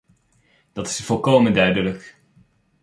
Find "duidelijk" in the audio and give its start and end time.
1.53-2.15